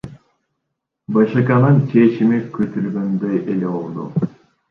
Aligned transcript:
БШКнын 1.17 1.77
чечими 1.91 2.39
күтүлгөндөй 2.57 3.37
эле 3.53 3.77
болду. 3.77 4.09